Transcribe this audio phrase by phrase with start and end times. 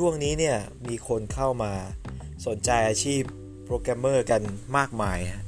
[0.00, 1.72] ช่วงนี้เนี่ยมีคนเข้ามา
[2.46, 3.22] สนใจอาชีพ
[3.64, 4.42] โปรแกรมเมอร์กัน
[4.76, 5.44] มากมายฮะ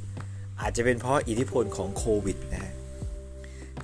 [0.61, 2.75] อาจจะเป็นเพราะอิทธิพลของโควิดนะฮะ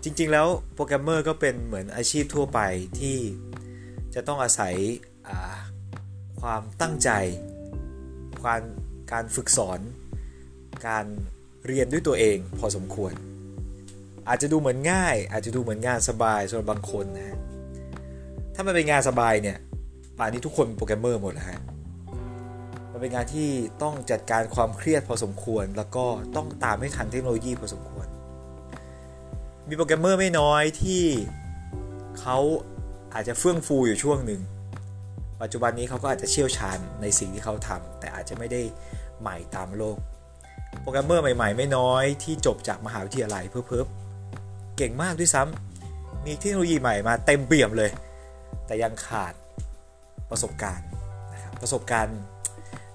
[0.02, 2.60] จริงๆแล้วโปรแกรมเมอร์ก็เป็นเหมือนอาชีพทั่วไป
[3.00, 3.18] ที่
[4.14, 4.74] จะต้องอาศัย
[6.40, 7.10] ความตั้งใจ
[8.42, 8.60] ความ
[9.12, 9.80] การฝึกสอน
[10.86, 11.04] การ
[11.66, 13.12] เรียนด้วยตัวเองพอสมควร
[14.28, 17.38] อาจจะดูเหมือนง่าย อาจจะดูเหมือนงานสบายสำหรับบางคนนะฮะ
[18.54, 19.58] ถ้ามันเป็นงานสบายเนี่ย
[20.18, 21.60] ป่านนี้ทุกคนเป็นโปรแกรมเมอร์หมดแล้วฮะ
[22.90, 23.48] มันเป็นงานที่
[23.82, 26.04] ต้องจัดการความเครียดพอสมควร แล้วก็
[26.36, 28.06] ต้องตามให้ทันเทคโนโลยีพอสมควร
[29.68, 31.02] มีโปรแกรมเมอร์ไม่น้อยที่
[32.20, 32.38] เขา
[33.14, 34.40] อาจจะเฟื่องฟูอยู่ช่วงหนึ่ง
[35.42, 38.62] ปัจจุบันนี้เขาก็อาจจะเชี่ยวชาญในสิ่งที่เขาทำแต่อาจจะไม่ได้
[39.20, 39.98] ใหม่ตามโลก
[40.80, 47.90] โปรแกรมเมอร์ใหม่ ๆ ไม่น้อยที่จบจากมหาวิทยาลัยเพิ่มๆเก่งมากด้วยซ้ำมีเทคโนโลยีใหม่มาเต็มเปี่ยมเลย
[48.66, 49.34] แต่ยังขาด
[50.30, 50.86] ประสบการณ์
[51.32, 52.18] นะครับประสบการณ์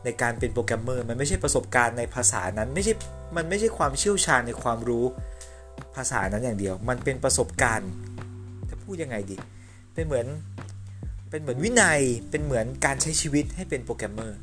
[0.04, 2.94] ในการเป็นโปรแกรมเมอร์มันไม่ใช่ประสบการณ์ในภาษานั้นไม่ใช่
[3.38, 5.06] มันไม่ใช่ความเชี่ยวชาญในความรู้
[5.96, 7.90] ภาษานั้นอย่างเดียว มันเป็นประสบการณ์
[8.70, 9.38] จะพูดยังไงดี
[9.94, 10.28] เป็นเหมือน
[11.30, 14.40] เป็นเหมือนวินัยเป็นเหมือนการใช้ชีวิตให้เป็นโปรแกรมเมอร์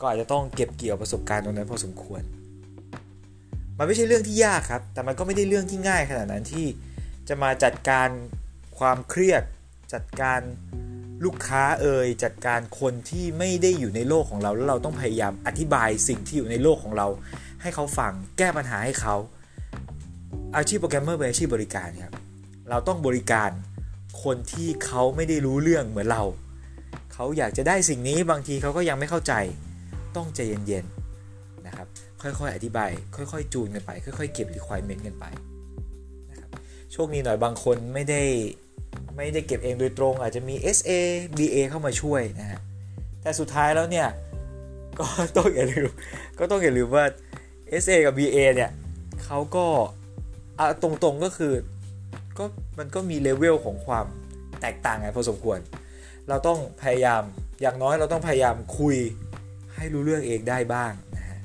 [0.00, 2.22] ก็อาจจะต้องเก็บเกี่ยวประสบการณ์ตรงนั้นพอสมควร
[3.78, 6.66] มันไม่ใช่เรื่องที่ยากครับ แต่มันก็ไม่ได้เรื่องที่ง่ายขนาดนั้นที่
[7.28, 8.08] จะมาจัดการ
[8.78, 9.42] ความเครียด
[9.94, 10.40] จัดการ
[11.24, 17.06] ลูกค้าเอ่ยจัดการคนที่ไม่ได้อยู่ในโลกของเรา แล้วเราต้องพยายามอธิบายสิ่งที่อยู่ในโลกของเรา
[17.62, 19.16] ให้เขาฟังแก้ปัญหาให้เขา
[20.56, 22.14] อาชีพโปรแกรมเมอร์เป็นอาชีพบริการครับ
[22.70, 23.50] เราต้องบริการ
[24.24, 26.22] คนที่เขาไม่ได้รู้เรื่องเหมือนเรา
[27.12, 29.32] เขาอยากจะได้สิ่งนี้บางทีเขาก็ยังไม่เข้าใจ
[30.16, 31.86] ต้องใจเย็นๆนะครับ
[32.22, 35.24] ค่อยๆ อธิบาย ค่อยๆ จูนกันไป ค่อยๆ เก็บ requirement กันไป
[36.30, 36.50] นะครับ
[36.92, 38.22] โชคดีหน่อยบางคนไม่ได้
[39.16, 40.90] ไม่ได้เก็บเองโดยตรง อาจจะมี SA
[41.36, 42.60] BA เข้ามาช่วยนะฮะ
[43.22, 44.08] แต่สุดท้ายแล้วเนี่ย
[44.98, 45.90] ก็ต้องอย่าลืม
[46.38, 47.04] ก็ต้องอย่าลืมว่า
[47.82, 48.70] SA กับ BA เนี่ย
[49.24, 49.66] เขาก็
[50.82, 51.52] ตรงๆก็คือ
[52.38, 52.44] ก็
[52.78, 54.06] มันก็มีเลเวลของความ
[54.60, 55.58] แตกต่างไงพอสมควร
[56.28, 57.22] เราต้องพยายาม
[57.62, 58.96] อย่างน้อยเราต้องพยายามคุย
[59.74, 61.38] ให้รู้เรื่องเองได้บ้างนะฮะ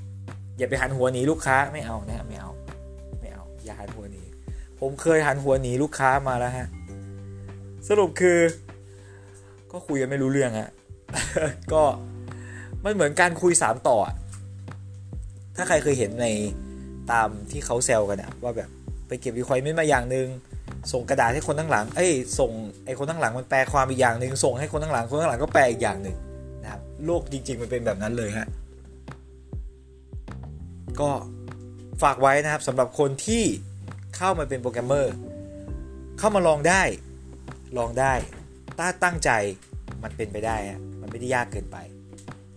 [0.58, 2.52] อย่าไปหันหัวหนีลูกค้าไม่เอานะไม่เอา
[3.20, 4.24] ไม่เอาอย่าหันหัวหนี
[4.80, 6.68] ผมเคยหันหัวหนีลูกค้ามาแล้วฮะ
[7.88, 8.40] สรุปคือ
[9.72, 10.70] ก็คุยกันไม่รู้เรื่องฮะ
[11.74, 11.84] ก็
[12.84, 13.98] มันเหมือนการคุยสามต่อ
[15.56, 16.28] ถ้าใครเคยเห็นใน
[17.12, 18.70] ตามที่เขาแซวกันอะว่าแบบ
[19.08, 20.28] ไปเก็บวิคอยไม่มาอย่างหนึ่ง
[20.92, 22.52] ส่งกระดาษให้คนทั้งหลัง เอ้ย ส่ง
[22.86, 26.18] ไอ้คนทั้งหลังมันแปลความอีกอย่างหนึ่งส่งให้คนทั้งหลัง คนทั้งหลังก็แปลอีกอย่างหนึ่ง
[26.64, 28.48] นะครับ โลกจริง ๆ มันเป็นแบบนั้นเลยฮะ
[31.00, 31.10] ก็
[32.04, 33.44] ฝากไว้นะครับสำหรับคนที่
[34.18, 35.14] เข้ามาเป็นโปรแกรมเมอร์
[36.20, 36.82] เข้ามาลองได้
[37.78, 38.14] ลองได้
[38.78, 39.32] ถ้าตั้งใจ
[40.04, 40.58] มันเป็นไปได้
[41.02, 41.78] มันไม่ได้ยากเกินไป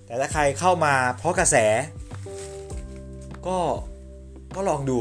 [0.06, 1.56] แต่ถ้าใครเข้ามาเพราะกระแส
[3.47, 3.59] ก็
[4.56, 4.99] ก็ลองดู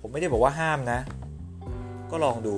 [0.00, 1.00] ผมไม่ได้บอกว่าห้ามนะ
[2.10, 2.54] ก็ลองดู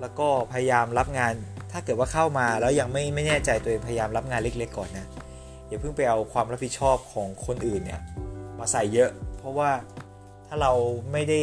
[0.00, 1.32] แล้วก็พยายามรับงาน
[1.72, 5.06] ถ้าเกิดว่าเข้ามาแล้วยังไม่ไม่แน่ใจตัวเองพยายามรับงานเล็ก ๆ ก่อนนะ
[5.68, 8.00] อย่าเพิ่งไปเอาความรับผิดชอบของคนอื่นเนี่ย
[8.58, 9.70] มาใส่เยอะ เพราะว่า
[10.46, 10.72] ถ้าเรา
[11.12, 11.42] ไม่ได้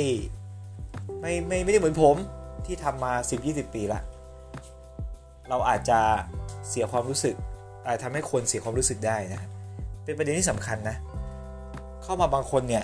[1.22, 2.16] ไม่ไม่ไม่ได้เหมือนผม
[2.66, 3.14] ที่ทำมา
[3.44, 4.02] 10-20 ปีละ
[5.50, 6.00] เราอาจจะ
[6.70, 7.36] เสียความรู้สึก
[7.86, 9.42] อาจทำให้คนเสียความรู้สึกได้นะ
[10.04, 10.96] เป็นประเด็นที่สำคัญนะ
[12.04, 12.84] เข้ามาบางคนเนี่ย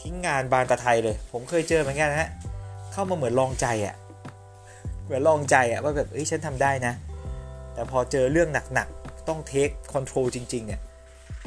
[0.00, 2.30] ทิ้งงานบานตะไทเลย ผมเคยเจอเหมือนกันนะฮะ
[2.92, 3.94] เข้ามาเหมือนลองใจอะ่ะ
[5.04, 6.92] เหมือนลองใจอะ่ะว่าแบบเอ้ยฉันทำได้นะ
[7.74, 10.80] แต่พอเจอเรื่องหนักๆ ต้อง take control จริงๆเนี่ย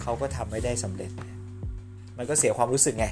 [0.02, 1.12] เขาก็ทำไม่ได้สำเร็จ
[2.18, 3.06] มันก็เสียความรู้สึกไง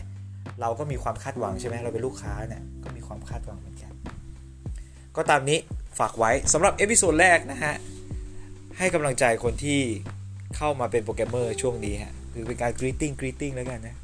[0.62, 3.92] เราก็มีความคาดหวังใช่ไหมเราเป็นลูกค้าเนี่ยก็มีความคาดหวังเหมือนกัน
[5.16, 5.60] ก็ตามนี้
[6.00, 7.74] ฝากไว้สำหรับ episode แรกนะฮะ
[8.78, 9.80] ให้กำลังใจคนที่
[10.58, 13.96] เข้ามาเป็นโปรแกรมเมอร์ช่วงนี้ฮะ คือเป็นการ greeting greeting แล้วกันนะ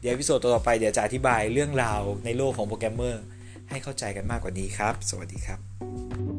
[0.00, 3.22] เดี๋ยว episode ต่อไปเดี๋ยวจะอธิบายเรื่องราวในโลกของโปรแกรมเมอร์
[3.70, 6.31] ให้เข้าใจกันมากกว่านี้ครับ สวัสดีครับ